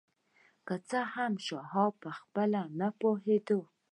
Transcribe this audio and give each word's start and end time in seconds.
که 0.67 0.75
څه 0.89 0.99
هم 1.13 1.33
شواب 1.45 1.93
پخپله 2.03 2.61
نه 2.79 2.89
پوهېده. 2.99 3.59